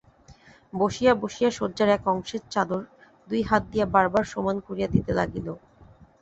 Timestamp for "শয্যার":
1.51-1.89